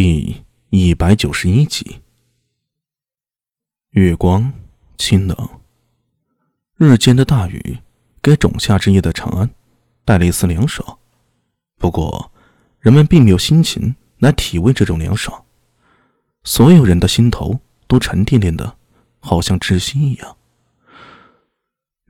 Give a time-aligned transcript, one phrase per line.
[0.00, 2.00] 第一百九十一集。
[3.90, 4.52] 月光
[4.96, 5.36] 清冷，
[6.76, 7.78] 日间的大雨
[8.22, 9.50] 给仲夏之夜的长安
[10.04, 11.00] 带了一丝凉爽。
[11.78, 12.30] 不过，
[12.78, 15.44] 人们并没有心情来体味这种凉爽，
[16.44, 17.58] 所有人的心头
[17.88, 18.76] 都沉甸甸的，
[19.18, 20.36] 好像窒息一样。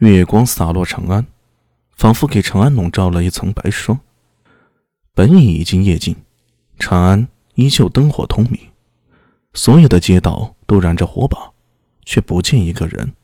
[0.00, 1.26] 月光洒落长安，
[1.92, 3.98] 仿佛给长安笼罩了一层白霜。
[5.14, 6.14] 本已已经夜尽，
[6.78, 7.26] 长安
[7.58, 8.56] 依旧灯火通明，
[9.52, 11.50] 所有的街道都燃着火把，
[12.04, 13.14] 却不见一个人。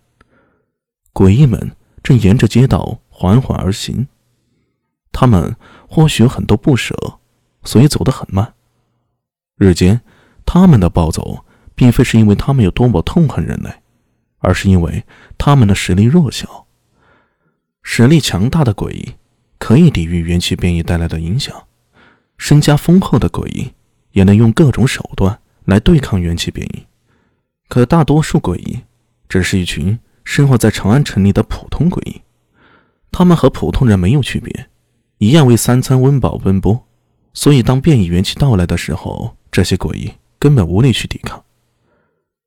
[1.12, 4.08] 鬼异们正沿着街道缓缓而行，
[5.12, 5.54] 他们
[5.88, 7.20] 或许有很多不舍，
[7.62, 8.54] 所以走得很慢。
[9.56, 10.00] 日间，
[10.44, 11.44] 他们的暴走
[11.76, 13.82] 并非是因为他们有多么痛恨人类，
[14.38, 15.04] 而是因为
[15.38, 16.66] 他们的实力弱小。
[17.84, 19.14] 实力强大的鬼医
[19.60, 21.68] 可以抵御元气变异带来的影响，
[22.36, 23.72] 身家丰厚的鬼医
[24.14, 26.86] 也能用各种手段来对抗元气变异。
[27.68, 28.80] 可大多数鬼异
[29.28, 32.22] 只是一群生活在长安城里的普通鬼医，
[33.12, 34.68] 他们和普通人没有区别，
[35.18, 36.86] 一样为三餐温饱奔波。
[37.34, 41.44] 所以，当变异元气到来的时候，这些鬼医根本无力去抵抗。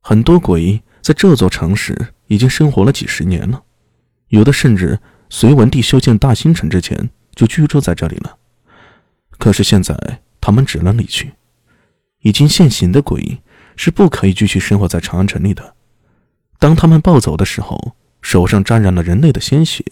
[0.01, 3.61] 很多鬼医在这座城市已经生活了几十年了，
[4.29, 4.99] 有的甚至。
[5.29, 8.37] 隋文帝修建大兴城之前就居住在这里了，
[9.37, 11.33] 可是现在他们只能离去。
[12.21, 13.41] 已经现行的鬼
[13.75, 15.75] 是不可以继续生活在长安城里的。
[16.59, 19.83] 当他们暴走的时候，手上沾染了人类的鲜血，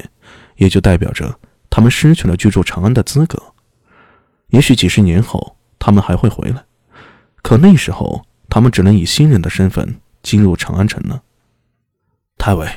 [0.58, 3.54] 也就代表着他们失去了居住长安的资格。
[4.48, 6.66] 也许几十年后他们还会回来，
[7.42, 11.22] 可那时候他们只能以新人的身份进入长安城了。
[12.38, 12.68] 太尉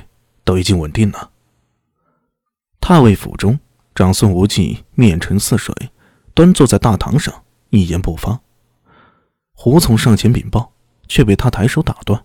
[0.45, 1.31] 都已经稳定了。
[2.81, 3.59] 太尉府中，
[3.95, 5.75] 长孙无忌面沉似水，
[6.35, 8.41] 端坐在大堂上，一言不发。
[9.61, 10.73] 胡从上前禀报，
[11.09, 12.25] 却被他抬手打断：“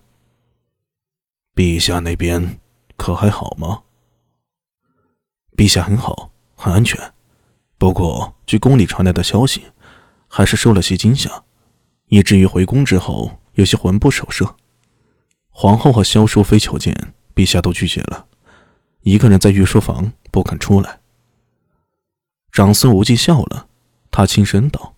[1.55, 2.59] 陛下那边
[2.95, 3.81] 可还好吗
[5.57, 7.11] ？”“陛下很好，很安全。
[7.79, 9.63] 不过，据宫里传来的消息，
[10.27, 11.43] 还是受了些惊吓，
[12.05, 14.55] 以至于回宫之后有些魂不守舍。
[15.49, 18.27] 皇后和萧淑妃求见，陛下都拒绝了。”
[19.01, 21.01] 一个人在御书房不肯出来。
[22.51, 23.67] 长孙无忌笑了，
[24.11, 24.93] 他轻声道：“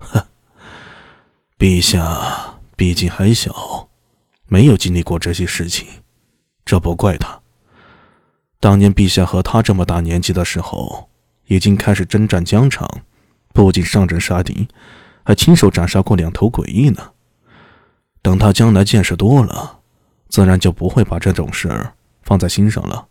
[0.00, 0.28] 呵，
[1.64, 3.88] 陛下毕竟还小，
[4.44, 5.88] 没有经历过这些事情，
[6.62, 7.40] 这不怪他。
[8.60, 11.08] 当年陛下和他这么大年纪的时候，
[11.46, 12.86] 已经开始征战疆场，
[13.54, 14.68] 不仅上阵杀敌，
[15.24, 17.12] 还亲手斩杀过两头诡异呢。
[18.20, 19.80] 等他将来见识多了，
[20.28, 23.08] 自然就不会把这种事儿。”放在心上了。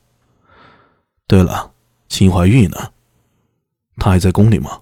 [1.26, 1.72] 对了，
[2.08, 2.92] 秦怀玉呢？
[3.98, 4.82] 他还在宫里吗？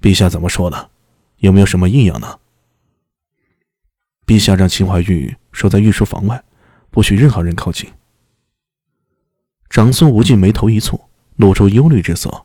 [0.00, 0.90] 陛下怎么说的？
[1.36, 2.40] 有没有什么异样呢？
[4.28, 6.44] 陛下让秦怀玉守在御书房外，
[6.90, 7.90] 不许任何人靠近。
[9.70, 11.00] 长孙无忌眉头一蹙，
[11.36, 12.44] 露出忧虑之色。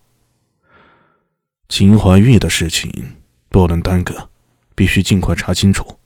[1.67, 3.17] 秦怀玉的事情
[3.49, 4.29] 不能耽搁，
[4.75, 5.99] 必须尽快查清楚。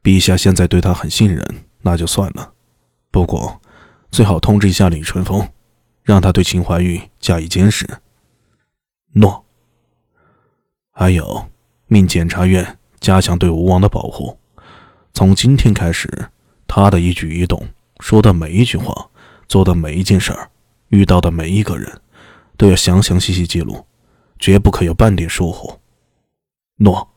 [0.00, 1.44] 陛下现在对他很信任，
[1.82, 2.54] 那就算了。
[3.10, 3.60] 不过。
[4.12, 5.48] 最好通知一下李淳风，
[6.02, 7.88] 让他对秦怀玉加以监视。
[9.12, 9.44] 诺。
[10.90, 11.48] 还有，
[11.86, 14.39] 命检察院加强对吴王的保护。
[15.12, 16.08] 从今天开始，
[16.66, 17.68] 他的一举一动、
[18.00, 19.10] 说的每一句话、
[19.48, 20.50] 做的每一件事儿、
[20.88, 22.00] 遇到的每一个人，
[22.56, 23.86] 都要详详细细记录，
[24.38, 25.78] 绝不可有半点疏忽。
[26.76, 27.08] 诺。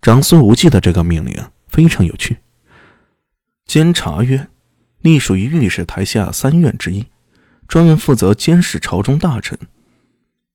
[0.00, 1.36] 长孙无忌的这个命令
[1.66, 2.38] 非常有趣。
[3.66, 4.48] 监察院。
[5.02, 7.06] 隶属于御史台下三院之一，
[7.68, 9.56] 专门负责监视朝中大臣。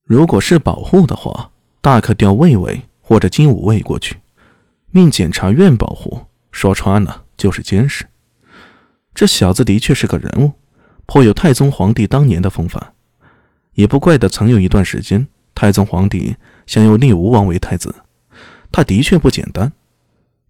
[0.04, 4.18] 如果是保护的话，大可调卫尉或者金吾卫过去，
[4.94, 6.28] 命检察院保护。
[6.52, 8.06] 说穿了就是监视。
[9.16, 10.52] 这小子的确是个人物，
[11.08, 12.94] 颇有太宗皇帝当年的风范。
[13.74, 16.36] 也不怪得曾有一段时间，太宗皇帝
[16.68, 17.94] 想要立吴王为太子。
[18.72, 19.74] 他的确不简单。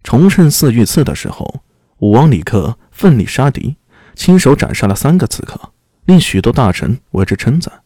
[0.02, 1.62] 崇圣寺遇刺的时候，
[2.00, 3.76] 武王李克奋力杀敌。
[4.14, 5.72] 亲手斩杀了三个刺客，
[6.04, 7.80] 令许多大臣为之称赞。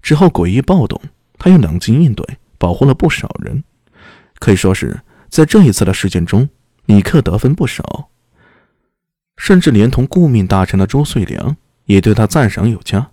[0.00, 0.98] 之后诡异暴动，
[1.38, 2.24] 他又冷静应对，
[2.56, 3.62] 保护了不少人。
[4.38, 5.00] 可以说是
[5.32, 6.46] 在这一次的事件中，
[6.84, 8.10] 李克得分不少。
[9.38, 11.56] 甚至连同顾命大臣的周遂良
[11.86, 13.10] 也对他赞赏有加。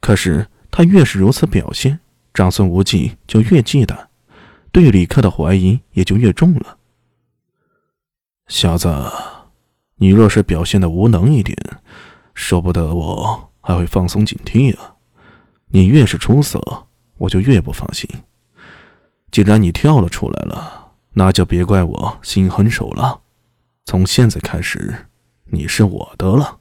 [0.00, 2.00] 可是他越是如此表现，
[2.34, 3.96] 长孙无忌就越忌惮，
[4.72, 6.76] 对李克的怀疑也就越重了。
[8.48, 8.92] 小子。
[10.02, 11.54] 你若是表现的无能一点，
[12.34, 14.96] 说不得我还会放松警惕啊！
[15.68, 16.58] 你越是出色，
[17.18, 18.08] 我就越不放心。
[19.30, 20.79] 既然你跳了出来了，
[21.14, 23.18] 那就别怪我心狠手辣。
[23.84, 25.06] 从现在开始，
[25.46, 26.59] 你是我的了。